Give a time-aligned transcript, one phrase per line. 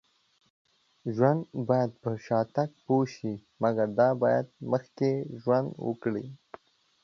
[1.15, 3.33] ژوند باید په شاتګ پوه شي.
[3.61, 6.27] مګر دا باید مخکې ژوند وکړي